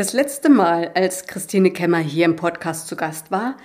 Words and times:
Das 0.00 0.14
letzte 0.14 0.48
Mal, 0.48 0.92
als 0.94 1.26
Christine 1.26 1.72
Kemmer 1.72 1.98
hier 1.98 2.24
im 2.24 2.34
Podcast 2.34 2.88
zu 2.88 2.96
Gast 2.96 3.30
war, 3.30 3.58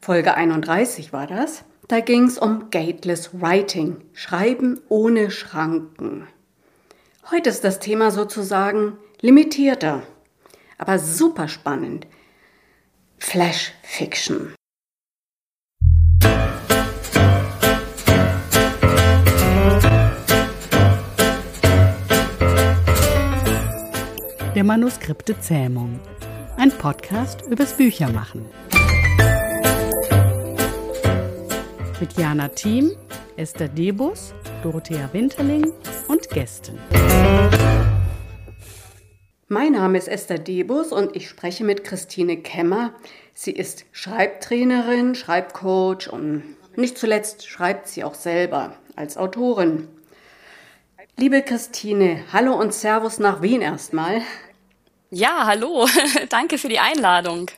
Folge 0.00 0.34
31 0.34 1.12
war 1.12 1.28
das, 1.28 1.62
da 1.86 2.00
ging 2.00 2.24
es 2.24 2.36
um 2.36 2.70
Gateless 2.72 3.30
Writing, 3.40 3.98
Schreiben 4.12 4.80
ohne 4.88 5.30
Schranken. 5.30 6.26
Heute 7.30 7.48
ist 7.48 7.62
das 7.62 7.78
Thema 7.78 8.10
sozusagen 8.10 8.96
limitierter, 9.20 10.02
aber 10.78 10.98
super 10.98 11.46
spannend. 11.46 12.08
Flash 13.18 13.72
Fiction. 13.84 14.56
Der 24.54 24.64
Manuskripte 24.64 25.40
Zähmung. 25.40 25.98
Ein 26.58 26.70
Podcast 26.72 27.40
übers 27.50 27.72
Büchermachen. 27.72 28.44
Mit 31.98 32.12
Jana 32.18 32.48
Thiem, 32.48 32.90
Esther 33.38 33.68
Debus, 33.68 34.34
Dorothea 34.62 35.08
Winterling 35.14 35.72
und 36.08 36.28
Gästen. 36.28 36.78
Mein 39.48 39.72
Name 39.72 39.96
ist 39.96 40.08
Esther 40.08 40.38
Debus 40.38 40.92
und 40.92 41.16
ich 41.16 41.30
spreche 41.30 41.64
mit 41.64 41.82
Christine 41.82 42.36
Kemmer. 42.36 42.92
Sie 43.32 43.52
ist 43.52 43.86
Schreibtrainerin, 43.90 45.14
Schreibcoach 45.14 46.12
und 46.12 46.42
nicht 46.76 46.98
zuletzt 46.98 47.48
schreibt 47.48 47.88
sie 47.88 48.04
auch 48.04 48.14
selber 48.14 48.76
als 48.96 49.16
Autorin. 49.16 49.88
Liebe 51.16 51.42
Christine, 51.42 52.24
hallo 52.32 52.54
und 52.54 52.72
Servus 52.72 53.18
nach 53.18 53.42
Wien 53.42 53.60
erstmal. 53.60 54.22
Ja, 55.10 55.46
hallo, 55.46 55.86
danke 56.30 56.58
für 56.58 56.68
die 56.68 56.78
Einladung. 56.78 57.50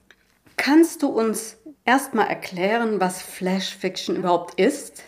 Kannst 0.56 1.02
du 1.02 1.08
uns 1.08 1.56
erstmal 1.84 2.28
erklären, 2.28 3.00
was 3.00 3.22
Flash 3.22 3.74
Fiction 3.76 4.16
überhaupt 4.16 4.58
ist? 4.60 5.04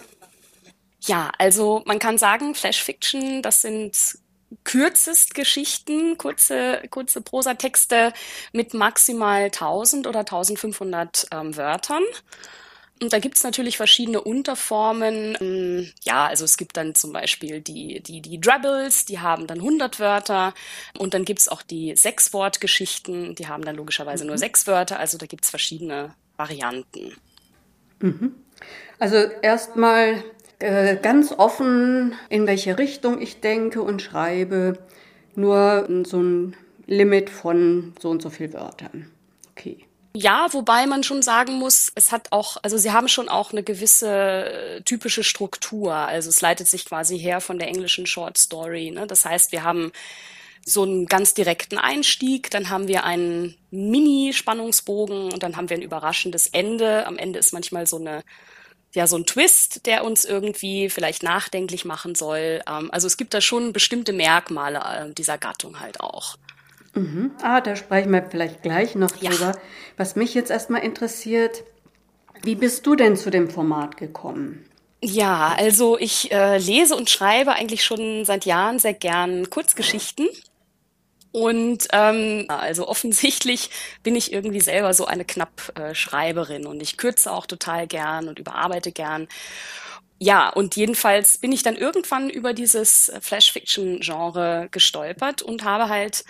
Ja, 1.00 1.30
also 1.38 1.82
man 1.86 1.98
kann 1.98 2.18
sagen, 2.18 2.54
Flash 2.54 2.82
Fiction, 2.82 3.42
das 3.42 3.62
sind 3.62 3.96
kürzest 4.64 5.34
Geschichten, 5.34 6.16
kurze, 6.16 6.82
kurze 6.90 7.20
Prosatexte 7.20 8.12
mit 8.52 8.74
maximal 8.74 9.44
1000 9.44 10.06
oder 10.06 10.20
1500 10.20 11.26
ähm, 11.32 11.56
Wörtern. 11.56 12.04
Und 13.02 13.12
da 13.12 13.18
gibt's 13.18 13.42
natürlich 13.44 13.76
verschiedene 13.76 14.22
Unterformen. 14.22 15.36
Ähm, 15.40 15.92
ja, 16.02 16.26
also 16.26 16.44
es 16.44 16.56
gibt 16.56 16.76
dann 16.76 16.94
zum 16.94 17.12
Beispiel 17.12 17.60
die, 17.60 18.00
die, 18.00 18.22
die 18.22 18.40
Drabbles, 18.40 19.04
die 19.04 19.20
haben 19.20 19.46
dann 19.46 19.58
100 19.58 20.00
Wörter. 20.00 20.54
Und 20.98 21.12
dann 21.12 21.24
gibt's 21.24 21.48
auch 21.48 21.62
die 21.62 21.94
Sechswortgeschichten, 21.94 23.34
die 23.34 23.48
haben 23.48 23.64
dann 23.64 23.76
logischerweise 23.76 24.24
mhm. 24.24 24.28
nur 24.28 24.38
sechs 24.38 24.66
Wörter. 24.66 24.98
Also 24.98 25.18
da 25.18 25.26
gibt's 25.26 25.50
verschiedene 25.50 26.14
Varianten. 26.36 27.14
Mhm. 28.00 28.34
Also 28.98 29.16
erstmal 29.16 30.24
äh, 30.58 30.96
ganz 30.96 31.32
offen, 31.32 32.14
in 32.30 32.46
welche 32.46 32.78
Richtung 32.78 33.20
ich 33.20 33.40
denke 33.40 33.82
und 33.82 34.00
schreibe. 34.00 34.78
Nur 35.34 35.86
so 36.04 36.22
ein 36.22 36.56
Limit 36.86 37.28
von 37.28 37.92
so 38.00 38.08
und 38.08 38.22
so 38.22 38.30
viel 38.30 38.54
Wörtern. 38.54 39.10
Okay. 39.50 39.84
Ja, 40.18 40.46
wobei 40.52 40.86
man 40.86 41.02
schon 41.02 41.20
sagen 41.20 41.58
muss, 41.58 41.92
es 41.94 42.10
hat 42.10 42.32
auch, 42.32 42.56
also 42.62 42.78
sie 42.78 42.90
haben 42.90 43.06
schon 43.06 43.28
auch 43.28 43.52
eine 43.52 43.62
gewisse 43.62 44.46
äh, 44.46 44.80
typische 44.80 45.22
Struktur. 45.22 45.92
Also 45.92 46.30
es 46.30 46.40
leitet 46.40 46.68
sich 46.68 46.86
quasi 46.86 47.18
her 47.18 47.42
von 47.42 47.58
der 47.58 47.68
englischen 47.68 48.06
Short 48.06 48.38
Story. 48.38 48.90
Ne? 48.90 49.06
Das 49.06 49.26
heißt, 49.26 49.52
wir 49.52 49.62
haben 49.62 49.92
so 50.64 50.84
einen 50.84 51.04
ganz 51.04 51.34
direkten 51.34 51.76
Einstieg, 51.76 52.50
dann 52.50 52.70
haben 52.70 52.88
wir 52.88 53.04
einen 53.04 53.58
Mini-Spannungsbogen 53.70 55.34
und 55.34 55.42
dann 55.42 55.56
haben 55.58 55.68
wir 55.68 55.76
ein 55.76 55.82
überraschendes 55.82 56.46
Ende. 56.46 57.06
Am 57.06 57.18
Ende 57.18 57.38
ist 57.38 57.52
manchmal 57.52 57.86
so 57.86 57.98
eine 57.98 58.22
ja 58.94 59.06
so 59.06 59.18
ein 59.18 59.26
Twist, 59.26 59.84
der 59.84 60.02
uns 60.02 60.24
irgendwie 60.24 60.88
vielleicht 60.88 61.22
nachdenklich 61.22 61.84
machen 61.84 62.14
soll. 62.14 62.62
Ähm, 62.66 62.90
also 62.90 63.06
es 63.06 63.18
gibt 63.18 63.34
da 63.34 63.42
schon 63.42 63.74
bestimmte 63.74 64.14
Merkmale 64.14 64.78
äh, 64.78 65.12
dieser 65.12 65.36
Gattung 65.36 65.78
halt 65.78 66.00
auch. 66.00 66.36
Mhm. 66.96 67.30
Ah, 67.42 67.60
da 67.60 67.76
sprechen 67.76 68.10
wir 68.10 68.22
vielleicht 68.22 68.62
gleich 68.62 68.94
noch 68.94 69.14
ja. 69.20 69.30
drüber. 69.30 69.52
Was 69.96 70.16
mich 70.16 70.34
jetzt 70.34 70.50
erstmal 70.50 70.82
interessiert, 70.82 71.62
wie 72.42 72.54
bist 72.54 72.86
du 72.86 72.96
denn 72.96 73.16
zu 73.16 73.30
dem 73.30 73.50
Format 73.50 73.96
gekommen? 73.96 74.64
Ja, 75.02 75.54
also 75.58 75.98
ich 75.98 76.32
äh, 76.32 76.56
lese 76.56 76.96
und 76.96 77.10
schreibe 77.10 77.52
eigentlich 77.52 77.84
schon 77.84 78.24
seit 78.24 78.46
Jahren 78.46 78.78
sehr 78.78 78.94
gern 78.94 79.50
Kurzgeschichten. 79.50 80.26
Und 81.32 81.88
ähm, 81.92 82.46
also 82.48 82.88
offensichtlich 82.88 83.68
bin 84.02 84.16
ich 84.16 84.32
irgendwie 84.32 84.60
selber 84.60 84.94
so 84.94 85.04
eine 85.04 85.26
Knappschreiberin 85.26 86.64
äh, 86.64 86.66
und 86.66 86.80
ich 86.80 86.96
kürze 86.96 87.30
auch 87.30 87.44
total 87.44 87.86
gern 87.86 88.28
und 88.28 88.38
überarbeite 88.38 88.90
gern. 88.90 89.28
Ja, 90.18 90.48
und 90.48 90.76
jedenfalls 90.76 91.36
bin 91.36 91.52
ich 91.52 91.62
dann 91.62 91.76
irgendwann 91.76 92.30
über 92.30 92.54
dieses 92.54 93.12
Flash-Fiction-Genre 93.20 94.68
gestolpert 94.70 95.42
und 95.42 95.62
habe 95.62 95.90
halt 95.90 96.24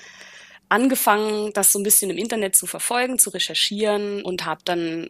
angefangen, 0.68 1.52
das 1.52 1.72
so 1.72 1.78
ein 1.78 1.82
bisschen 1.82 2.10
im 2.10 2.18
Internet 2.18 2.56
zu 2.56 2.66
verfolgen, 2.66 3.18
zu 3.18 3.30
recherchieren 3.30 4.22
und 4.22 4.44
habe 4.44 4.60
dann 4.64 5.08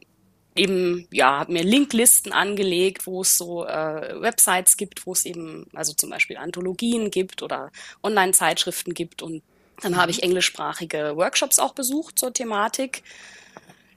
eben, 0.54 1.06
ja, 1.10 1.40
habe 1.40 1.52
mir 1.52 1.62
Linklisten 1.62 2.32
angelegt, 2.32 3.06
wo 3.06 3.22
es 3.22 3.36
so 3.36 3.66
äh, 3.66 4.20
Websites 4.20 4.76
gibt, 4.76 5.06
wo 5.06 5.12
es 5.12 5.24
eben, 5.24 5.66
also 5.74 5.92
zum 5.92 6.10
Beispiel 6.10 6.36
Anthologien 6.36 7.10
gibt 7.10 7.42
oder 7.42 7.70
Online-Zeitschriften 8.02 8.94
gibt 8.94 9.22
und 9.22 9.42
dann 9.82 9.96
habe 9.96 10.10
ich 10.10 10.22
englischsprachige 10.22 11.16
Workshops 11.16 11.58
auch 11.58 11.74
besucht 11.74 12.18
zur 12.18 12.32
Thematik. 12.32 13.02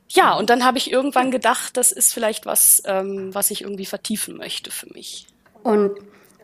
Ja, 0.09 0.33
und 0.33 0.49
dann 0.49 0.65
habe 0.65 0.77
ich 0.77 0.91
irgendwann 0.91 1.31
gedacht, 1.31 1.77
das 1.77 1.91
ist 1.91 2.13
vielleicht 2.13 2.45
was, 2.45 2.81
ähm, 2.85 3.33
was 3.33 3.51
ich 3.51 3.61
irgendwie 3.61 3.85
vertiefen 3.85 4.35
möchte 4.37 4.71
für 4.71 4.91
mich. 4.91 5.27
Und 5.63 5.91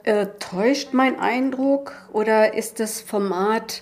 äh, 0.04 0.28
täuscht 0.40 0.94
mein 0.94 1.20
Eindruck 1.20 1.94
oder 2.14 2.54
ist 2.54 2.80
das 2.80 3.02
Format 3.02 3.82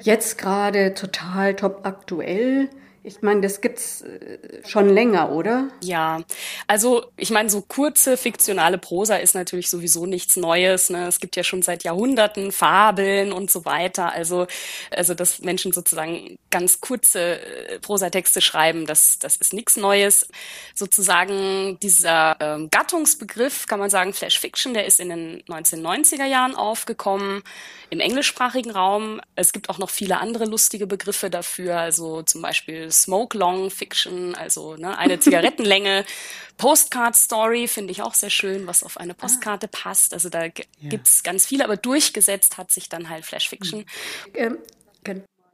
jetzt 0.00 0.38
gerade 0.38 0.94
total 0.94 1.54
top 1.54 1.80
aktuell? 1.84 2.68
Ich 3.02 3.22
meine, 3.22 3.40
das 3.40 3.62
gibt's 3.62 4.02
äh, 4.02 4.38
schon 4.66 4.90
länger, 4.90 5.32
oder? 5.32 5.68
Ja, 5.82 6.20
also 6.66 7.06
ich 7.16 7.30
meine, 7.30 7.48
so 7.48 7.62
kurze 7.62 8.18
fiktionale 8.18 8.76
Prosa 8.76 9.16
ist 9.16 9.34
natürlich 9.34 9.70
sowieso 9.70 10.04
nichts 10.04 10.36
Neues. 10.36 10.90
Ne? 10.90 11.06
Es 11.06 11.18
gibt 11.18 11.34
ja 11.34 11.42
schon 11.42 11.62
seit 11.62 11.82
Jahrhunderten 11.82 12.52
Fabeln 12.52 13.32
und 13.32 13.50
so 13.50 13.64
weiter. 13.64 14.12
Also, 14.12 14.46
also 14.90 15.14
dass 15.14 15.40
Menschen 15.40 15.72
sozusagen 15.72 16.38
ganz 16.50 16.82
kurze 16.82 17.40
äh, 17.40 17.78
Prosatexte 17.78 18.42
schreiben, 18.42 18.84
das, 18.84 19.18
das 19.18 19.36
ist 19.36 19.54
nichts 19.54 19.78
Neues. 19.78 20.28
Sozusagen 20.74 21.78
dieser 21.80 22.36
ähm, 22.40 22.68
Gattungsbegriff, 22.70 23.66
kann 23.66 23.78
man 23.78 23.88
sagen, 23.88 24.12
Flash 24.12 24.38
Fiction, 24.38 24.74
der 24.74 24.84
ist 24.84 25.00
in 25.00 25.08
den 25.08 25.42
1990er 25.44 26.26
Jahren 26.26 26.54
aufgekommen 26.54 27.42
im 27.88 28.00
englischsprachigen 28.00 28.70
Raum. 28.70 29.22
Es 29.36 29.52
gibt 29.52 29.70
auch 29.70 29.78
noch 29.78 29.90
viele 29.90 30.18
andere 30.20 30.44
lustige 30.44 30.86
Begriffe 30.86 31.30
dafür, 31.30 31.78
also 31.78 32.22
zum 32.22 32.42
Beispiel 32.42 32.89
Smoke 32.90 33.36
Long 33.36 33.70
Fiction, 33.70 34.34
also 34.34 34.76
ne, 34.76 34.96
eine 34.98 35.20
Zigarettenlänge. 35.20 36.04
Postcard 36.56 37.16
Story 37.16 37.68
finde 37.68 37.92
ich 37.92 38.02
auch 38.02 38.14
sehr 38.14 38.28
schön, 38.28 38.66
was 38.66 38.82
auf 38.82 38.98
eine 38.98 39.14
Postkarte 39.14 39.66
ah. 39.66 39.70
passt. 39.72 40.12
Also 40.12 40.28
da 40.28 40.44
ja. 40.44 40.50
gibt's 40.82 41.22
ganz 41.22 41.46
viele, 41.46 41.64
aber 41.64 41.76
durchgesetzt 41.76 42.58
hat 42.58 42.70
sich 42.70 42.88
dann 42.88 43.08
halt 43.08 43.24
Flash 43.24 43.48
Fiction. 43.48 43.86
Ähm, 44.34 44.58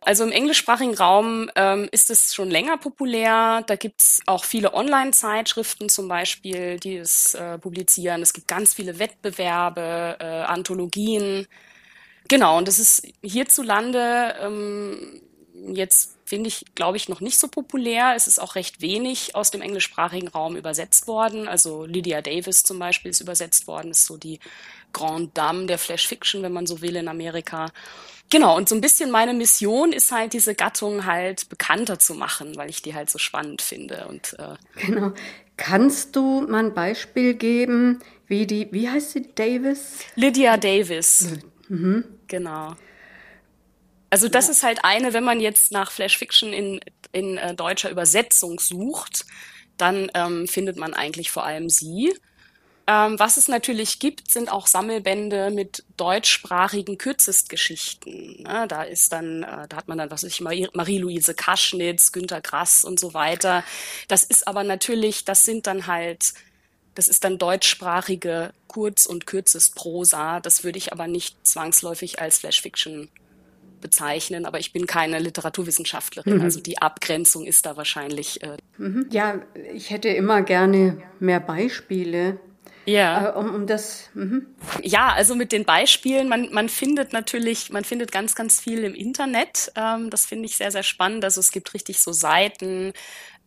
also 0.06 0.22
im 0.22 0.30
englischsprachigen 0.30 0.94
Raum 0.94 1.50
ähm, 1.56 1.88
ist 1.90 2.10
es 2.10 2.32
schon 2.32 2.48
länger 2.48 2.76
populär. 2.76 3.64
Da 3.66 3.74
gibt's 3.74 4.20
auch 4.26 4.44
viele 4.44 4.72
Online-Zeitschriften 4.72 5.88
zum 5.88 6.06
Beispiel, 6.06 6.78
die 6.78 6.96
es 6.96 7.34
äh, 7.34 7.58
publizieren. 7.58 8.22
Es 8.22 8.32
gibt 8.32 8.46
ganz 8.46 8.72
viele 8.72 9.00
Wettbewerbe, 9.00 10.16
äh, 10.20 10.24
Anthologien. 10.24 11.48
Genau, 12.28 12.58
und 12.58 12.68
das 12.68 12.78
ist 12.78 13.06
hierzulande 13.22 14.36
ähm, 14.40 15.22
jetzt, 15.72 16.15
finde 16.26 16.48
ich, 16.48 16.66
glaube 16.74 16.96
ich, 16.96 17.08
noch 17.08 17.20
nicht 17.20 17.38
so 17.38 17.46
populär. 17.46 18.14
Es 18.16 18.26
ist 18.26 18.40
auch 18.40 18.56
recht 18.56 18.82
wenig 18.82 19.36
aus 19.36 19.52
dem 19.52 19.62
englischsprachigen 19.62 20.28
Raum 20.28 20.56
übersetzt 20.56 21.06
worden. 21.06 21.46
Also 21.46 21.86
Lydia 21.86 22.20
Davis 22.20 22.64
zum 22.64 22.80
Beispiel 22.80 23.12
ist 23.12 23.20
übersetzt 23.20 23.68
worden, 23.68 23.92
ist 23.92 24.04
so 24.04 24.16
die 24.16 24.40
Grande 24.92 25.30
Dame 25.34 25.66
der 25.66 25.78
Flash 25.78 26.06
Fiction, 26.08 26.42
wenn 26.42 26.52
man 26.52 26.66
so 26.66 26.80
will, 26.80 26.96
in 26.96 27.06
Amerika. 27.06 27.70
Genau, 28.28 28.56
und 28.56 28.68
so 28.68 28.74
ein 28.74 28.80
bisschen 28.80 29.12
meine 29.12 29.34
Mission 29.34 29.92
ist 29.92 30.10
halt, 30.10 30.32
diese 30.32 30.56
Gattung 30.56 31.06
halt 31.06 31.48
bekannter 31.48 32.00
zu 32.00 32.14
machen, 32.14 32.56
weil 32.56 32.70
ich 32.70 32.82
die 32.82 32.94
halt 32.94 33.08
so 33.08 33.18
spannend 33.18 33.62
finde. 33.62 34.08
Und, 34.08 34.36
äh, 34.38 34.56
genau. 34.84 35.12
Kannst 35.56 36.16
du 36.16 36.42
mal 36.42 36.64
ein 36.64 36.74
Beispiel 36.74 37.34
geben, 37.34 38.00
wie 38.26 38.46
die, 38.46 38.68
wie 38.72 38.90
heißt 38.90 39.12
sie, 39.12 39.28
Davis? 39.34 40.00
Lydia 40.16 40.56
Davis. 40.56 41.28
Mhm. 41.68 42.04
Genau. 42.26 42.74
Also 44.10 44.28
das 44.28 44.46
ja. 44.46 44.52
ist 44.52 44.62
halt 44.62 44.84
eine, 44.84 45.12
wenn 45.12 45.24
man 45.24 45.40
jetzt 45.40 45.72
nach 45.72 45.90
Flash 45.90 46.16
Fiction 46.16 46.52
in, 46.52 46.80
in 47.12 47.38
äh, 47.38 47.54
deutscher 47.54 47.90
Übersetzung 47.90 48.60
sucht, 48.60 49.24
dann 49.76 50.10
ähm, 50.14 50.46
findet 50.48 50.76
man 50.76 50.94
eigentlich 50.94 51.30
vor 51.30 51.44
allem 51.44 51.68
sie. 51.68 52.14
Ähm, 52.88 53.18
was 53.18 53.36
es 53.36 53.48
natürlich 53.48 53.98
gibt, 53.98 54.30
sind 54.30 54.50
auch 54.50 54.68
Sammelbände 54.68 55.50
mit 55.50 55.84
deutschsprachigen 55.96 56.98
Kürzestgeschichten. 56.98 58.44
Ne? 58.44 58.66
Da 58.68 58.84
ist 58.84 59.12
dann, 59.12 59.42
äh, 59.42 59.66
da 59.68 59.76
hat 59.76 59.88
man 59.88 59.98
dann, 59.98 60.10
was 60.10 60.22
weiß 60.22 60.30
ich, 60.30 60.40
Marie-Louise 60.40 61.34
Kaschnitz, 61.34 62.12
Günter 62.12 62.40
Grass 62.40 62.84
und 62.84 63.00
so 63.00 63.12
weiter. 63.12 63.64
Das 64.06 64.22
ist 64.22 64.46
aber 64.46 64.62
natürlich, 64.62 65.24
das 65.24 65.42
sind 65.42 65.66
dann 65.66 65.88
halt, 65.88 66.32
das 66.94 67.08
ist 67.08 67.24
dann 67.24 67.38
deutschsprachige 67.38 68.52
Kurz- 68.68 69.06
und 69.06 69.26
Kürzestprosa. 69.26 70.38
Das 70.38 70.62
würde 70.62 70.78
ich 70.78 70.92
aber 70.92 71.08
nicht 71.08 71.44
zwangsläufig 71.44 72.20
als 72.20 72.38
Flashfiction 72.38 73.08
bezeichnen, 73.86 74.46
aber 74.46 74.58
ich 74.58 74.72
bin 74.72 74.86
keine 74.86 75.20
Literaturwissenschaftlerin. 75.20 76.38
Mhm. 76.38 76.42
Also 76.42 76.60
die 76.60 76.78
Abgrenzung 76.78 77.46
ist 77.46 77.66
da 77.66 77.76
wahrscheinlich. 77.76 78.42
Äh 78.42 78.56
mhm. 78.78 79.06
Ja, 79.12 79.42
ich 79.72 79.90
hätte 79.90 80.08
immer 80.08 80.42
gerne 80.42 80.98
mehr 81.20 81.38
Beispiele. 81.38 82.40
Ja. 82.86 83.30
Äh, 83.30 83.38
um, 83.38 83.54
um 83.54 83.66
das. 83.66 84.08
Mhm. 84.14 84.46
Ja, 84.82 85.12
also 85.12 85.34
mit 85.34 85.52
den 85.52 85.64
Beispielen, 85.64 86.28
man, 86.28 86.52
man 86.52 86.68
findet 86.68 87.12
natürlich, 87.12 87.70
man 87.70 87.84
findet 87.84 88.12
ganz, 88.12 88.34
ganz 88.34 88.60
viel 88.60 88.84
im 88.84 88.94
Internet. 88.94 89.72
Ähm, 89.76 90.10
das 90.10 90.24
finde 90.24 90.46
ich 90.46 90.56
sehr, 90.56 90.70
sehr 90.70 90.82
spannend. 90.82 91.24
Also 91.24 91.40
es 91.40 91.50
gibt 91.50 91.74
richtig 91.74 92.00
so 92.00 92.12
Seiten, 92.12 92.92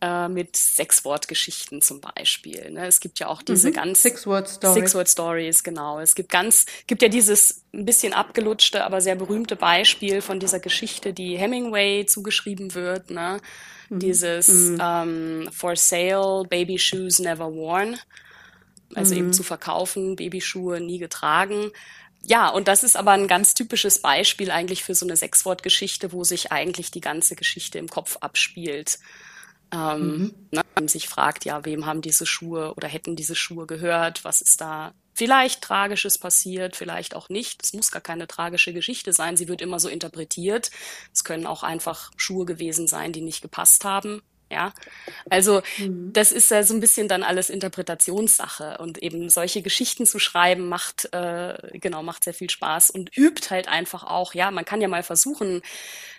äh, 0.02 0.28
mit 0.28 0.56
Sechswortgeschichten 0.56 1.82
zum 1.82 2.00
Beispiel. 2.00 2.70
Ne? 2.70 2.86
Es 2.86 3.00
gibt 3.00 3.18
ja 3.18 3.26
auch 3.26 3.42
diese 3.42 3.68
mhm. 3.68 3.74
ganz 3.74 4.02
Six-Word-Stories. 4.02 4.74
Six-Word-Stories, 4.74 5.62
genau. 5.62 6.00
Es 6.00 6.14
gibt 6.14 6.30
ganz, 6.30 6.64
gibt 6.86 7.02
ja 7.02 7.08
dieses 7.08 7.64
ein 7.74 7.84
bisschen 7.84 8.14
abgelutschte, 8.14 8.84
aber 8.84 9.02
sehr 9.02 9.14
berühmte 9.16 9.56
Beispiel 9.56 10.22
von 10.22 10.40
dieser 10.40 10.58
Geschichte, 10.58 11.12
die 11.12 11.36
Hemingway 11.36 12.06
zugeschrieben 12.06 12.74
wird. 12.74 13.10
Ne? 13.10 13.40
Mhm. 13.90 13.98
Dieses 13.98 14.48
mhm. 14.48 14.78
Ähm, 14.82 15.48
For 15.52 15.76
Sale, 15.76 16.44
Baby 16.48 16.78
Shoes 16.78 17.18
Never 17.18 17.52
Worn. 17.52 17.98
Also 18.94 19.14
eben 19.14 19.28
mhm. 19.28 19.32
zu 19.32 19.42
verkaufen, 19.42 20.16
Babyschuhe 20.16 20.80
nie 20.80 20.98
getragen. 20.98 21.70
Ja, 22.22 22.48
und 22.48 22.68
das 22.68 22.82
ist 22.84 22.96
aber 22.96 23.12
ein 23.12 23.28
ganz 23.28 23.54
typisches 23.54 24.02
Beispiel 24.02 24.50
eigentlich 24.50 24.84
für 24.84 24.94
so 24.94 25.06
eine 25.06 25.16
Sechswortgeschichte, 25.16 26.12
wo 26.12 26.24
sich 26.24 26.52
eigentlich 26.52 26.90
die 26.90 27.00
ganze 27.00 27.36
Geschichte 27.36 27.78
im 27.78 27.88
Kopf 27.88 28.18
abspielt 28.20 28.98
ähm, 29.72 30.00
mhm. 30.00 30.34
ne, 30.50 30.62
man 30.74 30.88
sich 30.88 31.08
fragt, 31.08 31.44
ja, 31.44 31.64
wem 31.64 31.86
haben 31.86 32.02
diese 32.02 32.26
Schuhe 32.26 32.74
oder 32.74 32.88
hätten 32.88 33.16
diese 33.16 33.34
Schuhe 33.34 33.66
gehört? 33.66 34.24
Was 34.24 34.40
ist 34.40 34.60
da 34.60 34.92
vielleicht 35.14 35.62
Tragisches 35.62 36.18
passiert, 36.18 36.76
vielleicht 36.76 37.14
auch 37.14 37.28
nicht. 37.28 37.62
Es 37.62 37.72
muss 37.72 37.90
gar 37.90 38.00
keine 38.00 38.26
tragische 38.26 38.72
Geschichte 38.72 39.12
sein. 39.12 39.36
Sie 39.36 39.48
wird 39.48 39.60
immer 39.60 39.78
so 39.78 39.88
interpretiert. 39.88 40.70
Es 41.12 41.24
können 41.24 41.46
auch 41.46 41.62
einfach 41.62 42.10
Schuhe 42.16 42.46
gewesen 42.46 42.86
sein, 42.86 43.12
die 43.12 43.20
nicht 43.20 43.42
gepasst 43.42 43.84
haben. 43.84 44.22
Ja, 44.50 44.72
also 45.30 45.62
mhm. 45.78 46.12
das 46.12 46.32
ist 46.32 46.50
ja 46.50 46.64
so 46.64 46.74
ein 46.74 46.80
bisschen 46.80 47.06
dann 47.06 47.22
alles 47.22 47.50
Interpretationssache 47.50 48.78
und 48.78 48.98
eben 48.98 49.30
solche 49.30 49.62
Geschichten 49.62 50.06
zu 50.06 50.18
schreiben 50.18 50.68
macht 50.68 51.12
äh, 51.12 51.78
genau 51.78 52.02
macht 52.02 52.24
sehr 52.24 52.34
viel 52.34 52.50
Spaß 52.50 52.90
und 52.90 53.16
übt 53.16 53.50
halt 53.50 53.68
einfach 53.68 54.02
auch. 54.02 54.34
Ja, 54.34 54.50
man 54.50 54.64
kann 54.64 54.80
ja 54.80 54.88
mal 54.88 55.04
versuchen, 55.04 55.62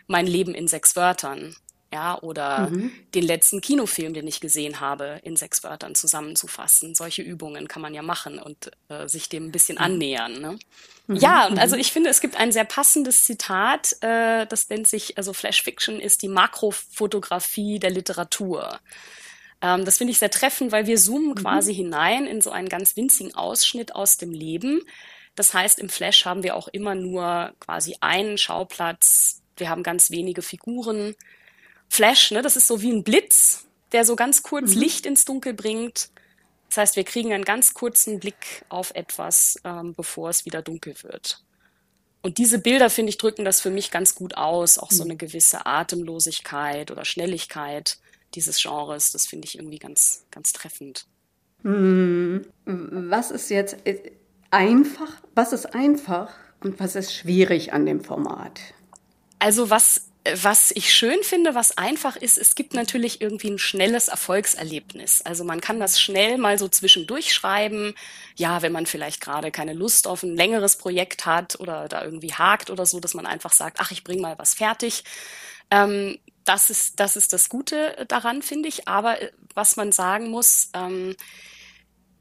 mein 0.08 0.28
Leben 0.28 0.56
in 0.56 0.68
sechs 0.68 0.96
Wörtern 0.96 1.56
ja, 1.94 2.18
oder 2.22 2.70
mhm. 2.70 2.92
den 3.14 3.24
letzten 3.24 3.60
Kinofilm, 3.60 4.14
den 4.14 4.26
ich 4.26 4.40
gesehen 4.40 4.80
habe, 4.80 5.20
in 5.24 5.36
sechs 5.36 5.64
Wörtern 5.64 5.94
zusammenzufassen. 5.94 6.96
Solche 6.96 7.22
Übungen 7.22 7.68
kann 7.68 7.82
man 7.82 7.94
ja 7.94 8.02
machen 8.02 8.40
und 8.40 8.72
äh, 8.88 9.08
sich 9.08 9.28
dem 9.28 9.48
ein 9.48 9.52
bisschen 9.52 9.78
annähern. 9.78 10.40
Ne? 10.40 10.58
Mhm. 11.08 11.16
Ja, 11.18 11.48
und 11.48 11.60
also 11.60 11.76
mhm. 11.76 11.82
ich 11.82 11.92
finde, 11.92 12.10
es 12.10 12.22
gibt 12.22 12.38
ein 12.38 12.54
sehr 12.54 12.64
passendes 12.64 13.26
Zitat, 13.26 13.96
äh, 14.02 14.46
das 14.48 14.70
nennt 14.70 14.88
sich, 14.88 15.18
also 15.18 15.34
Flash 15.34 15.64
Fiction 15.64 16.00
ist 16.00 16.22
die 16.22 16.30
Makrofotografie 16.30 17.80
der 17.80 17.92
Literatur. 17.92 18.80
Ähm, 19.62 19.84
das 19.84 19.98
finde 19.98 20.12
ich 20.12 20.20
sehr 20.20 20.32
treffend, 20.32 20.72
weil 20.72 20.88
wir 20.88 20.98
zoomen 20.98 21.30
mhm. 21.30 21.36
quasi 21.36 21.76
hinein 21.76 22.26
in 22.26 22.40
so 22.42 22.52
einen 22.52 22.70
ganz 22.70 22.96
winzigen 22.96 23.36
Ausschnitt 23.36 23.96
aus 23.96 24.16
dem 24.18 24.32
Leben. 24.32 24.82
Das 25.36 25.54
heißt, 25.54 25.80
im 25.80 25.90
Flash 25.90 26.26
haben 26.26 26.44
wir 26.44 26.56
auch 26.56 26.68
immer 26.70 26.96
nur 26.96 27.54
quasi 27.60 27.98
einen 28.00 28.38
Schauplatz. 28.38 29.42
Wir 29.58 29.70
haben 29.70 29.84
ganz 29.84 30.10
wenige 30.10 30.42
Figuren. 30.42 31.16
Flash, 31.92 32.32
ne? 32.32 32.42
Das 32.42 32.56
ist 32.56 32.68
so 32.68 32.82
wie 32.82 32.90
ein 32.90 33.04
Blitz, 33.04 33.66
der 33.92 34.06
so 34.06 34.16
ganz 34.16 34.44
kurz 34.44 34.76
mhm. 34.76 34.80
Licht 34.80 35.06
ins 35.06 35.26
Dunkel 35.26 35.54
bringt. 35.54 36.10
Das 36.70 36.78
heißt, 36.78 36.96
wir 36.96 37.04
kriegen 37.04 37.34
einen 37.34 37.44
ganz 37.44 37.74
kurzen 37.74 38.22
Blick 38.22 38.64
auf 38.70 38.92
etwas, 38.96 39.60
ähm, 39.66 39.94
bevor 39.94 40.30
es 40.30 40.46
wieder 40.46 40.62
dunkel 40.62 40.96
wird. 41.04 41.44
Und 42.22 42.38
diese 42.38 42.60
Bilder, 42.60 42.90
finde 42.90 43.10
ich, 43.10 43.18
drücken 43.18 43.44
das 43.44 43.60
für 43.60 43.72
mich 43.72 43.92
ganz 43.92 44.16
gut 44.16 44.38
aus. 44.38 44.78
Auch 44.78 44.90
so 44.90 45.04
mhm. 45.04 45.12
eine 45.12 45.18
gewisse 45.18 45.66
Atemlosigkeit 45.66 46.92
oder 46.92 47.04
Schnelligkeit 47.04 47.98
dieses 48.36 48.62
Genres. 48.62 49.12
Das 49.12 49.28
finde 49.28 49.50
ich 49.50 49.56
irgendwie 49.58 49.80
ganz, 49.80 50.24
ganz 50.32 50.54
treffend. 50.54 51.08
Mhm. 51.64 52.46
Was 52.64 53.32
ist 53.32 53.50
jetzt 53.50 53.86
äh, 53.86 54.14
einfach? 54.50 55.22
Was 55.36 55.52
ist 55.52 55.76
einfach 55.76 56.34
und 56.62 56.80
was 56.80 56.96
ist 56.96 57.14
schwierig 57.14 57.74
an 57.74 57.86
dem 57.86 58.02
Format? 58.02 58.62
Also 59.40 59.70
was 59.70 60.11
was 60.36 60.70
ich 60.72 60.94
schön 60.94 61.24
finde, 61.24 61.56
was 61.56 61.78
einfach 61.80 62.16
ist, 62.16 62.38
es 62.38 62.54
gibt 62.54 62.76
natürlich 62.76 63.22
irgendwie 63.22 63.50
ein 63.50 63.58
schnelles 63.58 64.08
Erfolgserlebnis. 64.08 65.24
Also 65.24 65.44
man 65.44 65.62
kann 65.62 65.80
das 65.80 66.00
schnell 66.00 66.38
mal 66.38 66.60
so 66.60 66.68
zwischendurch 66.68 67.34
schreiben. 67.34 67.96
Ja, 68.36 68.62
wenn 68.62 68.72
man 68.72 68.86
vielleicht 68.86 69.20
gerade 69.20 69.50
keine 69.50 69.74
Lust 69.74 70.08
auf 70.08 70.22
ein 70.22 70.36
längeres 70.36 70.76
Projekt 70.78 71.26
hat 71.26 71.60
oder 71.60 71.88
da 71.88 72.04
irgendwie 72.04 72.34
hakt 72.34 72.70
oder 72.70 72.86
so, 72.86 73.00
dass 73.00 73.16
man 73.16 73.26
einfach 73.26 73.52
sagt, 73.52 73.80
ach, 73.80 73.92
ich 73.92 74.04
bring 74.04 74.22
mal 74.22 74.38
was 74.38 74.54
fertig. 74.54 75.04
Ähm, 75.72 76.20
das 76.44 76.70
ist, 76.70 77.00
das 77.00 77.16
ist 77.16 77.34
das 77.34 77.50
Gute 77.50 78.06
daran, 78.08 78.44
finde 78.44 78.70
ich. 78.70 78.88
Aber 78.88 79.20
äh, 79.22 79.32
was 79.56 79.76
man 79.76 79.92
sagen 79.92 80.30
muss, 80.30 80.70
ähm, 80.74 81.16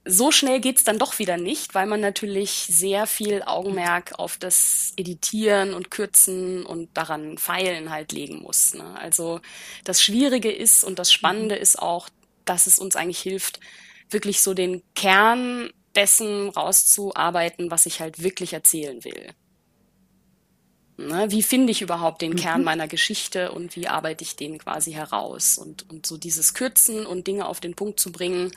so 0.05 0.31
schnell 0.31 0.61
geht's 0.61 0.85
dann 0.85 0.99
doch 0.99 1.19
wieder 1.19 1.37
nicht, 1.37 1.75
weil 1.75 1.87
man 1.87 2.01
natürlich 2.01 2.51
sehr 2.51 3.07
viel 3.07 3.43
Augenmerk 3.43 4.19
auf 4.19 4.39
das 4.39 4.93
Editieren 4.97 5.75
und 5.75 5.91
Kürzen 5.91 6.65
und 6.65 6.89
daran 6.97 7.37
feilen 7.37 7.91
halt 7.91 8.13
legen 8.13 8.41
muss. 8.43 8.75
Ne? 8.75 8.99
Also 8.99 9.41
das 9.85 10.03
Schwierige 10.03 10.51
ist 10.51 10.85
und 10.85 10.99
das 10.99 11.13
Spannende 11.13 11.55
ist 11.55 11.79
auch, 11.79 12.09
dass 12.45 12.67
es 12.67 12.79
uns 12.79 12.97
eigentlich 12.97 13.21
hilft, 13.21 13.61
wirklich 14.09 14.41
so 14.41 14.55
den 14.55 14.83
Kern 14.95 15.71
dessen 15.95 16.49
rauszuarbeiten, 16.49 17.71
was 17.71 17.87
ich 17.87 18.01
halt 18.01 18.23
wirklich 18.23 18.55
erzählen 18.55 19.05
will. 19.05 19.35
Ne? 20.97 21.27
Wie 21.31 21.43
finde 21.43 21.73
ich 21.73 21.83
überhaupt 21.83 22.23
den 22.23 22.37
Kern 22.37 22.61
mhm. 22.61 22.65
meiner 22.65 22.89
Geschichte 22.89 23.53
und 23.53 23.77
wie 23.77 23.89
arbeite 23.89 24.25
ich 24.25 24.37
den 24.37 24.59
quasi 24.59 24.93
heraus? 24.93 25.59
Und, 25.59 25.89
und 25.91 26.07
so 26.07 26.17
dieses 26.17 26.55
Kürzen 26.55 27.07
und 27.07 27.27
Dinge 27.27 27.47
auf 27.47 27.61
den 27.61 27.75
Punkt 27.75 28.01
zu 28.01 28.13
bringen, 28.13 28.53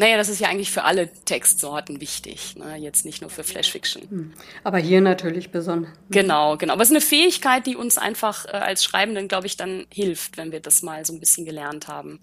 naja, 0.00 0.16
das 0.16 0.30
ist 0.30 0.40
ja 0.40 0.48
eigentlich 0.48 0.70
für 0.70 0.84
alle 0.84 1.10
Textsorten 1.26 2.00
wichtig, 2.00 2.56
ne? 2.56 2.76
jetzt 2.76 3.04
nicht 3.04 3.20
nur 3.20 3.28
für 3.28 3.44
Flash 3.44 3.70
Fiction. 3.70 4.08
Hm. 4.08 4.32
Aber 4.64 4.78
hier 4.78 5.02
natürlich 5.02 5.50
besonders. 5.50 5.90
Genau, 6.08 6.56
genau. 6.56 6.72
Aber 6.72 6.82
es 6.82 6.88
ist 6.88 6.96
eine 6.96 7.02
Fähigkeit, 7.02 7.66
die 7.66 7.76
uns 7.76 7.98
einfach 7.98 8.46
äh, 8.46 8.52
als 8.52 8.82
Schreibenden, 8.82 9.28
glaube 9.28 9.46
ich, 9.46 9.58
dann 9.58 9.84
hilft, 9.92 10.38
wenn 10.38 10.52
wir 10.52 10.60
das 10.60 10.82
mal 10.82 11.04
so 11.04 11.12
ein 11.12 11.20
bisschen 11.20 11.44
gelernt 11.44 11.86
haben. 11.86 12.18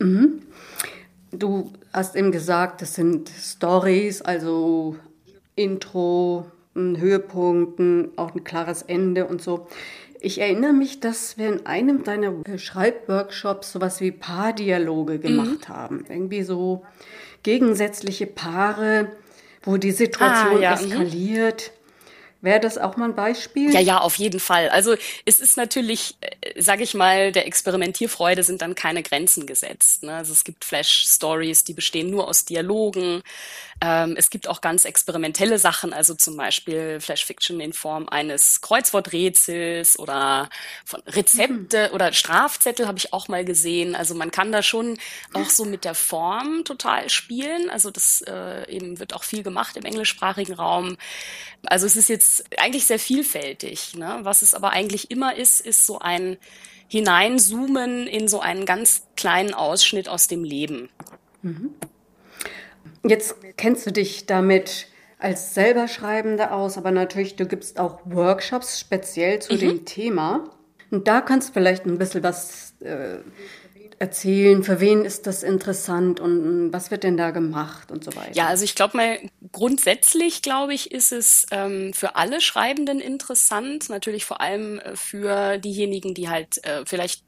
Mhm. 0.00 0.42
Du 1.32 1.72
hast 1.94 2.14
eben 2.14 2.30
gesagt, 2.30 2.82
das 2.82 2.94
sind 2.94 3.30
Stories, 3.30 4.20
also 4.20 4.96
Intro, 5.56 6.44
ein 6.76 7.00
Höhepunkt, 7.00 7.80
auch 8.18 8.34
ein 8.34 8.44
klares 8.44 8.82
Ende 8.82 9.26
und 9.26 9.40
so. 9.40 9.66
Ich 10.20 10.38
erinnere 10.38 10.72
mich, 10.72 11.00
dass 11.00 11.38
wir 11.38 11.48
in 11.48 11.66
einem 11.66 12.04
deiner 12.04 12.32
Schreibworkshops 12.58 13.72
sowas 13.72 14.00
wie 14.00 14.12
Paardialoge 14.12 15.18
gemacht 15.18 15.68
mhm. 15.68 15.72
haben. 15.72 16.04
Irgendwie 16.08 16.42
so 16.42 16.84
gegensätzliche 17.42 18.26
Paare, 18.26 19.12
wo 19.62 19.76
die 19.76 19.92
Situation 19.92 20.58
ah, 20.58 20.60
ja. 20.60 20.76
Mhm. 20.76 20.84
eskaliert. 20.84 21.72
Wäre 22.42 22.60
das 22.60 22.78
auch 22.78 22.96
mal 22.96 23.10
ein 23.10 23.14
Beispiel? 23.14 23.72
Ja, 23.72 23.80
ja, 23.80 23.98
auf 23.98 24.14
jeden 24.14 24.40
Fall. 24.40 24.70
Also 24.70 24.94
es 25.26 25.40
ist 25.40 25.58
natürlich, 25.58 26.16
äh, 26.22 26.60
sage 26.60 26.82
ich 26.82 26.94
mal, 26.94 27.32
der 27.32 27.46
Experimentierfreude 27.46 28.42
sind 28.42 28.62
dann 28.62 28.74
keine 28.74 29.02
Grenzen 29.02 29.46
gesetzt. 29.46 30.04
Ne? 30.04 30.14
Also 30.14 30.32
es 30.32 30.44
gibt 30.44 30.64
Flash-Stories, 30.64 31.64
die 31.64 31.74
bestehen 31.74 32.08
nur 32.10 32.28
aus 32.28 32.46
Dialogen. 32.46 33.22
Ähm, 33.82 34.14
es 34.16 34.28
gibt 34.28 34.46
auch 34.46 34.60
ganz 34.60 34.84
experimentelle 34.84 35.58
Sachen, 35.58 35.94
also 35.94 36.14
zum 36.14 36.36
Beispiel 36.36 37.00
Flash-Fiction 37.00 37.60
in 37.60 37.72
Form 37.72 38.08
eines 38.08 38.60
Kreuzworträtsels 38.60 39.98
oder 39.98 40.50
von 40.84 41.00
Rezepte 41.06 41.88
mhm. 41.88 41.94
oder 41.94 42.12
Strafzettel 42.12 42.86
habe 42.86 42.98
ich 42.98 43.14
auch 43.14 43.28
mal 43.28 43.44
gesehen. 43.44 43.94
Also 43.94 44.14
man 44.14 44.30
kann 44.30 44.52
da 44.52 44.62
schon 44.62 44.98
auch 45.32 45.48
so 45.48 45.64
mit 45.64 45.84
der 45.84 45.94
Form 45.94 46.64
total 46.64 47.08
spielen. 47.08 47.70
Also 47.70 47.90
das 47.90 48.22
äh, 48.22 48.70
eben 48.70 48.98
wird 48.98 49.14
auch 49.14 49.24
viel 49.24 49.42
gemacht 49.42 49.76
im 49.78 49.84
englischsprachigen 49.84 50.54
Raum. 50.54 50.98
Also 51.64 51.86
es 51.86 51.96
ist 51.96 52.10
jetzt 52.10 52.44
eigentlich 52.58 52.86
sehr 52.86 52.98
vielfältig. 52.98 53.94
Ne? 53.94 54.18
Was 54.22 54.42
es 54.42 54.52
aber 54.52 54.70
eigentlich 54.70 55.10
immer 55.10 55.36
ist, 55.36 55.60
ist 55.60 55.86
so 55.86 55.98
ein 56.00 56.36
Hineinzoomen 56.88 58.06
in 58.06 58.28
so 58.28 58.40
einen 58.40 58.66
ganz 58.66 59.06
kleinen 59.16 59.54
Ausschnitt 59.54 60.08
aus 60.08 60.26
dem 60.26 60.44
Leben. 60.44 60.90
Mhm. 61.40 61.74
Jetzt 63.02 63.36
kennst 63.56 63.86
du 63.86 63.92
dich 63.92 64.26
damit 64.26 64.86
als 65.18 65.54
selber 65.54 65.88
Schreibende 65.88 66.52
aus, 66.52 66.78
aber 66.78 66.90
natürlich, 66.90 67.36
du 67.36 67.46
gibst 67.46 67.78
auch 67.78 68.00
Workshops 68.04 68.80
speziell 68.80 69.40
zu 69.40 69.54
mhm. 69.54 69.58
dem 69.58 69.84
Thema. 69.84 70.50
Und 70.90 71.06
da 71.06 71.20
kannst 71.20 71.50
du 71.50 71.52
vielleicht 71.52 71.86
ein 71.86 71.98
bisschen 71.98 72.22
was 72.22 72.74
äh, 72.80 73.18
erzählen? 74.00 74.64
Für 74.64 74.80
wen 74.80 75.04
ist 75.04 75.26
das 75.26 75.42
interessant 75.42 76.20
und 76.20 76.72
was 76.72 76.90
wird 76.90 77.04
denn 77.04 77.18
da 77.18 77.30
gemacht 77.30 77.92
und 77.92 78.02
so 78.02 78.16
weiter? 78.16 78.32
Ja, 78.32 78.48
also 78.48 78.64
ich 78.64 78.74
glaube 78.74 78.96
mal, 78.96 79.18
grundsätzlich 79.52 80.42
glaube 80.42 80.74
ich, 80.74 80.90
ist 80.90 81.12
es 81.12 81.46
ähm, 81.50 81.92
für 81.92 82.16
alle 82.16 82.40
Schreibenden 82.40 82.98
interessant, 82.98 83.90
natürlich 83.90 84.24
vor 84.24 84.40
allem 84.40 84.78
äh, 84.80 84.96
für 84.96 85.58
diejenigen, 85.58 86.14
die 86.14 86.30
halt 86.30 86.64
äh, 86.64 86.84
vielleicht 86.86 87.24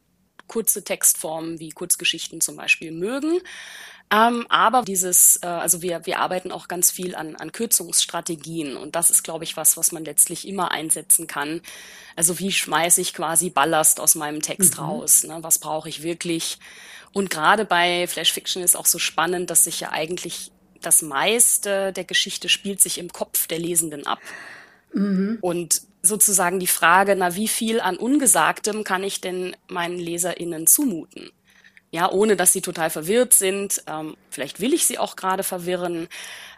kurze 0.46 0.82
Textformen 0.82 1.60
wie 1.60 1.70
Kurzgeschichten 1.70 2.40
zum 2.40 2.56
Beispiel 2.56 2.90
mögen. 2.90 3.40
Ähm, 4.12 4.46
aber 4.50 4.82
dieses, 4.82 5.38
äh, 5.42 5.46
also 5.46 5.80
wir, 5.80 6.04
wir 6.04 6.18
arbeiten 6.18 6.52
auch 6.52 6.68
ganz 6.68 6.90
viel 6.90 7.14
an, 7.14 7.34
an 7.36 7.50
Kürzungsstrategien 7.50 8.76
und 8.76 8.94
das 8.94 9.10
ist, 9.10 9.22
glaube 9.22 9.44
ich, 9.44 9.56
was, 9.56 9.78
was 9.78 9.90
man 9.90 10.04
letztlich 10.04 10.46
immer 10.46 10.70
einsetzen 10.70 11.26
kann. 11.26 11.62
Also 12.14 12.38
wie 12.38 12.52
schmeiße 12.52 13.00
ich 13.00 13.14
quasi 13.14 13.48
Ballast 13.48 14.00
aus 14.00 14.14
meinem 14.14 14.42
Text 14.42 14.76
mhm. 14.76 14.84
raus? 14.84 15.24
Ne? 15.24 15.38
Was 15.40 15.58
brauche 15.58 15.88
ich 15.88 16.02
wirklich? 16.02 16.58
Und 17.14 17.30
gerade 17.30 17.64
bei 17.64 18.06
Flash 18.06 18.32
Fiction 18.32 18.62
ist 18.62 18.76
auch 18.76 18.86
so 18.86 18.98
spannend, 18.98 19.48
dass 19.48 19.64
sich 19.64 19.80
ja 19.80 19.92
eigentlich 19.92 20.52
das 20.82 21.00
meiste 21.00 21.92
der 21.92 22.04
Geschichte 22.04 22.50
spielt 22.50 22.82
sich 22.82 22.98
im 22.98 23.12
Kopf 23.12 23.46
der 23.46 23.58
Lesenden 23.58 24.06
ab. 24.06 24.18
Mhm. 24.92 25.38
Und 25.40 25.82
sozusagen 26.02 26.60
die 26.60 26.66
Frage, 26.66 27.16
na, 27.16 27.34
wie 27.34 27.48
viel 27.48 27.80
an 27.80 27.96
Ungesagtem 27.96 28.84
kann 28.84 29.04
ich 29.04 29.22
denn 29.22 29.56
meinen 29.68 29.98
LeserInnen 29.98 30.66
zumuten? 30.66 31.30
Ja, 31.92 32.10
ohne 32.10 32.36
dass 32.36 32.52
sie 32.52 32.62
total 32.62 32.90
verwirrt 32.90 33.34
sind. 33.34 33.82
Ähm, 33.86 34.16
vielleicht 34.30 34.60
will 34.60 34.72
ich 34.72 34.86
sie 34.86 34.98
auch 34.98 35.14
gerade 35.14 35.42
verwirren. 35.42 36.08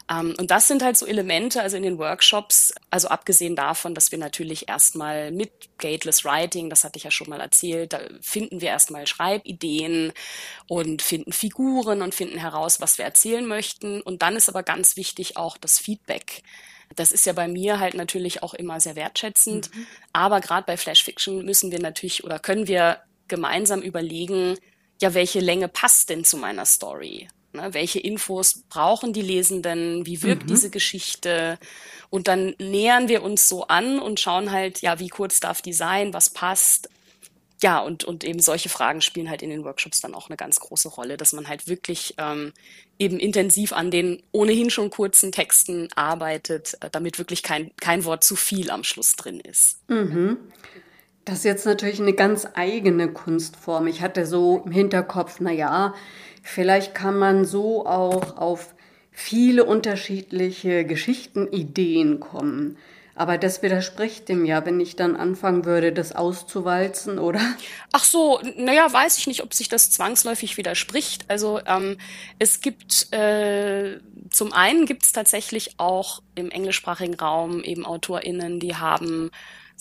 Ähm, 0.08 0.34
und 0.38 0.50
das 0.52 0.68
sind 0.68 0.82
halt 0.82 0.96
so 0.96 1.06
Elemente, 1.06 1.60
also 1.60 1.76
in 1.76 1.82
den 1.82 1.98
Workshops, 1.98 2.72
also 2.90 3.08
abgesehen 3.08 3.56
davon, 3.56 3.96
dass 3.96 4.12
wir 4.12 4.18
natürlich 4.18 4.68
erstmal 4.68 5.32
mit 5.32 5.50
Gateless 5.78 6.24
Writing, 6.24 6.70
das 6.70 6.84
hatte 6.84 6.98
ich 6.98 7.04
ja 7.04 7.10
schon 7.10 7.28
mal 7.28 7.40
erzählt, 7.40 7.94
da 7.94 8.00
finden 8.20 8.60
wir 8.60 8.68
erstmal 8.68 9.08
Schreibideen 9.08 10.12
und 10.68 11.02
finden 11.02 11.32
Figuren 11.32 12.02
und 12.02 12.14
finden 12.14 12.38
heraus, 12.38 12.80
was 12.80 12.98
wir 12.98 13.04
erzählen 13.04 13.44
möchten. 13.44 14.02
Und 14.02 14.22
dann 14.22 14.36
ist 14.36 14.48
aber 14.48 14.62
ganz 14.62 14.96
wichtig 14.96 15.36
auch 15.36 15.56
das 15.56 15.80
Feedback. 15.80 16.42
Das 16.94 17.10
ist 17.10 17.26
ja 17.26 17.32
bei 17.32 17.48
mir 17.48 17.80
halt 17.80 17.94
natürlich 17.94 18.44
auch 18.44 18.54
immer 18.54 18.78
sehr 18.80 18.94
wertschätzend. 18.94 19.74
Mhm. 19.74 19.86
Aber 20.12 20.40
gerade 20.40 20.64
bei 20.64 20.76
Flash 20.76 21.02
Fiction 21.02 21.44
müssen 21.44 21.72
wir 21.72 21.80
natürlich 21.80 22.22
oder 22.22 22.38
können 22.38 22.68
wir 22.68 23.00
gemeinsam 23.26 23.80
überlegen, 23.80 24.58
ja, 25.04 25.12
welche 25.12 25.40
Länge 25.40 25.68
passt 25.68 26.08
denn 26.08 26.24
zu 26.24 26.38
meiner 26.38 26.64
Story? 26.64 27.28
Ne, 27.52 27.74
welche 27.74 28.00
Infos 28.00 28.62
brauchen 28.70 29.12
die 29.12 29.20
Lesenden? 29.20 30.06
Wie 30.06 30.22
wirkt 30.22 30.44
mhm. 30.44 30.46
diese 30.46 30.70
Geschichte? 30.70 31.58
Und 32.08 32.26
dann 32.26 32.54
nähern 32.58 33.08
wir 33.08 33.22
uns 33.22 33.46
so 33.46 33.66
an 33.66 33.98
und 33.98 34.18
schauen 34.18 34.50
halt, 34.50 34.80
ja, 34.80 34.98
wie 35.00 35.10
kurz 35.10 35.40
darf 35.40 35.60
die 35.60 35.74
sein? 35.74 36.14
Was 36.14 36.30
passt? 36.30 36.88
Ja, 37.62 37.80
und, 37.80 38.04
und 38.04 38.24
eben 38.24 38.40
solche 38.40 38.70
Fragen 38.70 39.02
spielen 39.02 39.28
halt 39.28 39.42
in 39.42 39.50
den 39.50 39.62
Workshops 39.64 40.00
dann 40.00 40.14
auch 40.14 40.30
eine 40.30 40.38
ganz 40.38 40.58
große 40.58 40.88
Rolle, 40.88 41.18
dass 41.18 41.34
man 41.34 41.48
halt 41.48 41.68
wirklich 41.68 42.14
ähm, 42.16 42.54
eben 42.98 43.18
intensiv 43.18 43.74
an 43.74 43.90
den 43.90 44.22
ohnehin 44.32 44.70
schon 44.70 44.88
kurzen 44.88 45.32
Texten 45.32 45.88
arbeitet, 45.96 46.78
äh, 46.80 46.88
damit 46.88 47.18
wirklich 47.18 47.42
kein, 47.42 47.72
kein 47.76 48.06
Wort 48.06 48.24
zu 48.24 48.36
viel 48.36 48.70
am 48.70 48.84
Schluss 48.84 49.16
drin 49.16 49.40
ist. 49.40 49.78
Mhm. 49.88 50.38
Das 51.24 51.38
ist 51.38 51.44
jetzt 51.44 51.66
natürlich 51.66 52.00
eine 52.00 52.12
ganz 52.12 52.46
eigene 52.54 53.08
Kunstform. 53.08 53.86
Ich 53.86 54.02
hatte 54.02 54.26
so 54.26 54.62
im 54.66 54.72
Hinterkopf, 54.72 55.36
na 55.40 55.50
ja, 55.50 55.94
vielleicht 56.42 56.94
kann 56.94 57.18
man 57.18 57.44
so 57.44 57.86
auch 57.86 58.36
auf 58.36 58.74
viele 59.10 59.64
unterschiedliche 59.64 60.84
Geschichtenideen 60.84 62.20
kommen. 62.20 62.76
Aber 63.16 63.38
das 63.38 63.62
widerspricht 63.62 64.28
dem 64.28 64.44
ja, 64.44 64.66
wenn 64.66 64.80
ich 64.80 64.96
dann 64.96 65.14
anfangen 65.14 65.64
würde, 65.64 65.92
das 65.92 66.14
auszuwalzen, 66.14 67.20
oder? 67.20 67.40
Ach 67.92 68.02
so, 68.02 68.40
naja, 68.56 68.92
weiß 68.92 69.18
ich 69.18 69.28
nicht, 69.28 69.44
ob 69.44 69.54
sich 69.54 69.68
das 69.68 69.90
zwangsläufig 69.90 70.56
widerspricht. 70.56 71.24
Also 71.28 71.60
ähm, 71.64 71.96
es 72.40 72.60
gibt, 72.60 73.12
äh, 73.12 74.00
zum 74.30 74.52
einen 74.52 74.84
gibt 74.84 75.04
es 75.04 75.12
tatsächlich 75.12 75.74
auch 75.78 76.22
im 76.34 76.50
englischsprachigen 76.50 77.14
Raum 77.14 77.62
eben 77.62 77.86
AutorInnen, 77.86 78.58
die 78.58 78.74
haben 78.74 79.30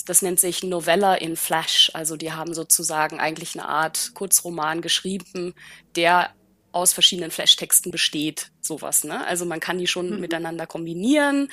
das 0.06 0.22
nennt 0.22 0.40
sich 0.40 0.64
Novella 0.64 1.16
in 1.16 1.36
Flash. 1.36 1.92
Also 1.94 2.18
die 2.18 2.32
haben 2.32 2.54
sozusagen 2.54 3.20
eigentlich 3.20 3.58
eine 3.58 3.68
Art 3.68 4.12
Kurzroman 4.14 4.82
geschrieben, 4.82 5.54
der 5.96 6.32
aus 6.72 6.94
verschiedenen 6.94 7.32
Flash-Texten 7.32 7.92
besteht, 7.92 8.52
sowas. 8.62 9.04
Ne? 9.04 9.26
Also 9.26 9.46
man 9.46 9.60
kann 9.60 9.78
die 9.78 9.88
schon 9.88 10.10
mhm. 10.10 10.20
miteinander 10.20 10.66
kombinieren. 10.66 11.50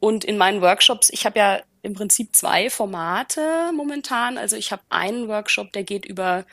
Und 0.00 0.24
in 0.24 0.38
meinen 0.38 0.62
Workshops, 0.62 1.10
ich 1.10 1.26
habe 1.26 1.38
ja 1.38 1.62
im 1.82 1.94
Prinzip 1.94 2.34
zwei 2.34 2.70
Formate 2.70 3.70
momentan. 3.74 4.38
Also 4.38 4.56
ich 4.56 4.72
habe 4.72 4.82
einen 4.88 5.28
Workshop, 5.28 5.72
der 5.72 5.84
geht 5.84 6.06
über 6.06 6.44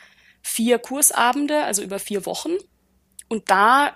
vier 0.42 0.77
Kursabende, 0.80 1.63
also 1.63 1.82
über 1.82 2.00
vier 2.00 2.25
Wochen. 2.25 2.51
Und 3.30 3.50
da 3.50 3.96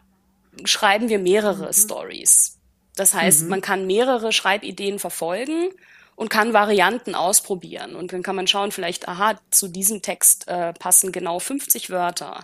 schreiben 0.63 1.10
wir 1.10 1.19
mehrere 1.19 1.67
mhm. 1.67 1.74
Stories. 1.74 2.60
Das 2.96 3.13
heißt, 3.13 3.43
mhm. 3.43 3.50
man 3.50 3.62
kann 3.62 3.86
mehrere 3.86 4.31
Schreibideen 4.31 5.00
verfolgen 5.00 5.69
und 6.17 6.29
kann 6.29 6.51
Varianten 6.51 7.15
ausprobieren. 7.15 7.95
Und 7.95 8.12
dann 8.12 8.24
kann 8.24 8.36
man 8.36 8.47
schauen, 8.47 8.71
vielleicht, 8.71 9.07
aha, 9.07 9.39
zu 9.51 9.67
diesem 9.67 10.01
Text 10.01 10.47
äh, 10.47 10.74
passen 10.74 11.12
genau 11.13 11.39
50 11.39 11.91
Wörter. 11.91 12.43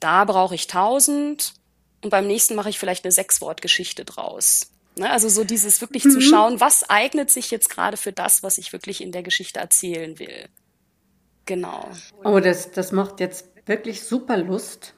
Da 0.00 0.24
brauche 0.24 0.54
ich 0.54 0.62
1000 0.62 1.52
und 2.02 2.10
beim 2.10 2.28
nächsten 2.28 2.54
mache 2.54 2.70
ich 2.70 2.78
vielleicht 2.78 3.04
eine 3.04 3.12
Sechswortgeschichte 3.12 4.04
draus. 4.04 4.70
Ne? 4.96 5.10
Also 5.10 5.28
so 5.28 5.42
dieses 5.42 5.80
wirklich 5.80 6.04
mhm. 6.04 6.10
zu 6.12 6.20
schauen, 6.20 6.60
was 6.60 6.88
eignet 6.88 7.30
sich 7.30 7.50
jetzt 7.50 7.68
gerade 7.68 7.96
für 7.96 8.12
das, 8.12 8.44
was 8.44 8.56
ich 8.56 8.72
wirklich 8.72 9.00
in 9.00 9.10
der 9.10 9.24
Geschichte 9.24 9.58
erzählen 9.58 10.20
will. 10.20 10.48
Genau. 11.44 11.90
Oh, 12.22 12.38
das, 12.38 12.70
das 12.70 12.92
macht 12.92 13.18
jetzt 13.18 13.48
wirklich 13.66 14.02
super 14.04 14.36
Lust. 14.36 14.94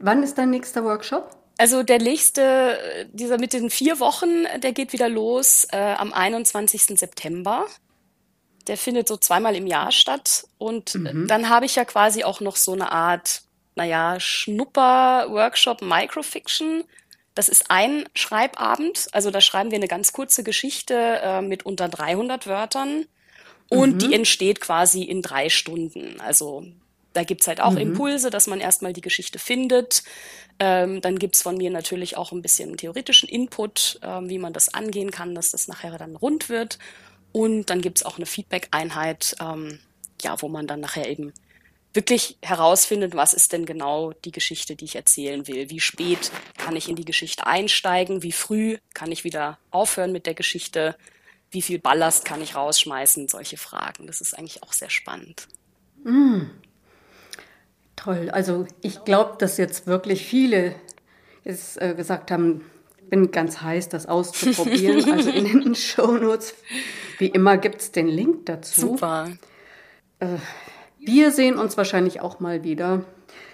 Wann 0.00 0.24
ist 0.24 0.38
dein 0.38 0.50
nächster 0.50 0.82
Workshop? 0.82 1.30
Also 1.56 1.82
der 1.82 2.00
nächste, 2.00 3.08
dieser 3.12 3.38
mit 3.38 3.52
den 3.52 3.70
vier 3.70 4.00
Wochen, 4.00 4.44
der 4.58 4.72
geht 4.72 4.92
wieder 4.92 5.08
los 5.08 5.66
äh, 5.70 5.76
am 5.76 6.12
21. 6.12 6.98
September. 6.98 7.66
Der 8.66 8.76
findet 8.76 9.06
so 9.06 9.16
zweimal 9.16 9.54
im 9.54 9.66
Jahr 9.66 9.92
statt. 9.92 10.46
Und 10.58 10.94
mhm. 10.94 11.28
dann 11.28 11.48
habe 11.48 11.66
ich 11.66 11.76
ja 11.76 11.84
quasi 11.84 12.24
auch 12.24 12.40
noch 12.40 12.56
so 12.56 12.72
eine 12.72 12.90
Art, 12.90 13.42
naja, 13.76 14.18
Schnupper-Workshop 14.18 15.82
Microfiction. 15.82 16.82
Das 17.34 17.48
ist 17.48 17.70
ein 17.70 18.08
Schreibabend. 18.14 19.08
Also 19.12 19.30
da 19.30 19.40
schreiben 19.40 19.70
wir 19.70 19.76
eine 19.76 19.88
ganz 19.88 20.12
kurze 20.12 20.42
Geschichte 20.42 21.20
äh, 21.22 21.40
mit 21.42 21.64
unter 21.66 21.88
300 21.88 22.46
Wörtern. 22.46 23.06
Und 23.68 23.94
mhm. 23.94 23.98
die 23.98 24.14
entsteht 24.14 24.60
quasi 24.60 25.02
in 25.02 25.22
drei 25.22 25.48
Stunden. 25.50 26.20
Also 26.20 26.64
da 27.14 27.24
gibt's 27.24 27.46
halt 27.46 27.60
auch 27.60 27.72
mhm. 27.72 27.78
Impulse, 27.78 28.28
dass 28.28 28.46
man 28.46 28.60
erstmal 28.60 28.92
die 28.92 29.00
Geschichte 29.00 29.38
findet. 29.38 30.02
Ähm, 30.58 31.00
dann 31.00 31.18
gibt's 31.18 31.42
von 31.42 31.56
mir 31.56 31.70
natürlich 31.70 32.16
auch 32.16 32.32
ein 32.32 32.42
bisschen 32.42 32.76
theoretischen 32.76 33.28
Input, 33.28 33.98
ähm, 34.02 34.28
wie 34.28 34.38
man 34.38 34.52
das 34.52 34.74
angehen 34.74 35.10
kann, 35.10 35.34
dass 35.34 35.50
das 35.50 35.68
nachher 35.68 35.96
dann 35.96 36.16
rund 36.16 36.48
wird. 36.48 36.78
Und 37.32 37.70
dann 37.70 37.80
gibt's 37.80 38.04
auch 38.04 38.16
eine 38.16 38.26
Feedback-Einheit, 38.26 39.36
ähm, 39.40 39.80
ja, 40.22 40.40
wo 40.42 40.48
man 40.48 40.66
dann 40.66 40.80
nachher 40.80 41.08
eben 41.08 41.32
wirklich 41.92 42.36
herausfindet, 42.42 43.14
was 43.14 43.34
ist 43.34 43.52
denn 43.52 43.66
genau 43.66 44.12
die 44.24 44.32
Geschichte, 44.32 44.74
die 44.76 44.84
ich 44.84 44.96
erzählen 44.96 45.46
will. 45.46 45.70
Wie 45.70 45.80
spät 45.80 46.32
kann 46.58 46.76
ich 46.76 46.88
in 46.88 46.96
die 46.96 47.04
Geschichte 47.04 47.46
einsteigen? 47.46 48.22
Wie 48.22 48.32
früh 48.32 48.78
kann 48.92 49.12
ich 49.12 49.22
wieder 49.22 49.58
aufhören 49.70 50.12
mit 50.12 50.26
der 50.26 50.34
Geschichte? 50.34 50.96
Wie 51.50 51.62
viel 51.62 51.78
Ballast 51.78 52.24
kann 52.24 52.42
ich 52.42 52.56
rausschmeißen? 52.56 53.28
Solche 53.28 53.56
Fragen. 53.56 54.08
Das 54.08 54.20
ist 54.20 54.36
eigentlich 54.36 54.64
auch 54.64 54.72
sehr 54.72 54.90
spannend. 54.90 55.46
Mm. 56.02 56.50
Toll. 57.96 58.30
Also 58.30 58.66
ich 58.80 59.04
glaube, 59.04 59.36
dass 59.38 59.56
jetzt 59.56 59.86
wirklich 59.86 60.26
viele 60.26 60.74
jetzt, 61.44 61.80
äh, 61.80 61.94
gesagt 61.94 62.30
haben, 62.30 62.64
bin 63.10 63.30
ganz 63.30 63.60
heiß, 63.60 63.88
das 63.88 64.06
auszuprobieren. 64.06 65.10
also 65.12 65.30
in 65.30 65.60
den 65.60 65.74
Shownotes, 65.74 66.54
wie 67.18 67.28
immer, 67.28 67.58
gibt 67.58 67.80
es 67.80 67.92
den 67.92 68.08
Link 68.08 68.46
dazu. 68.46 68.80
Super. 68.80 69.30
Äh, 70.20 70.26
wir 70.98 71.30
sehen 71.30 71.58
uns 71.58 71.76
wahrscheinlich 71.76 72.20
auch 72.20 72.40
mal 72.40 72.64
wieder. 72.64 73.04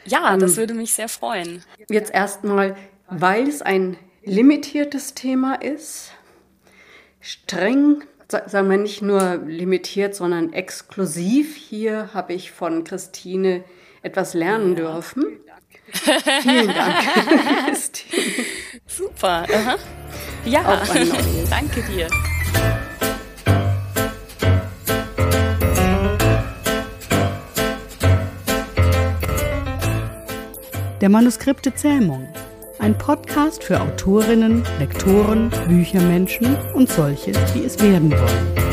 Ja, 0.05 0.33
ähm, 0.33 0.41
das 0.41 0.57
würde 0.57 0.75
mich 0.75 0.93
sehr 0.93 1.09
freuen. 1.09 1.65
Jetzt 1.89 2.13
erstmal, 2.15 2.77
weil 3.09 3.49
es 3.49 3.61
ein 3.61 3.97
limitiertes 4.23 5.15
Thema 5.15 5.55
ist, 5.55 6.13
streng, 7.21 8.05
sagen 8.29 8.71
wir 8.71 8.79
nicht 8.79 9.03
nur 9.03 9.37
limitiert, 9.45 10.15
sondern 10.15 10.53
exklusiv. 10.53 11.57
Hier 11.57 12.15
habe 12.15 12.33
ich 12.33 12.53
von 12.53 12.85
Christine 12.85 13.65
etwas 14.03 14.35
lernen 14.35 14.77
ja. 14.77 14.85
dürfen. 14.85 15.25
Vielen 16.43 16.69
Dank. 16.69 16.97
Super. 18.87 19.47
Aha. 19.53 19.77
Ja, 20.45 20.63
danke 21.51 21.83
dir. 21.83 22.09
Der 31.01 31.09
Manuskripte 31.09 31.75
Zähmung. 31.75 32.29
Ein 32.79 32.97
Podcast 32.97 33.65
für 33.65 33.81
Autorinnen, 33.81 34.65
Lektoren, 34.79 35.51
Büchermenschen 35.69 36.57
und 36.75 36.91
solche, 36.91 37.33
die 37.55 37.65
es 37.65 37.79
werden 37.81 38.11
wollen. 38.11 38.70